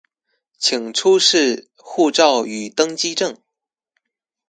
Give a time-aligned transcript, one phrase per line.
[0.57, 3.37] 請出示護照與登機證